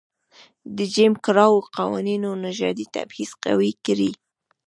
[0.75, 3.99] د جېم کراو قوانینو نژادي تبعیض قوي کړ.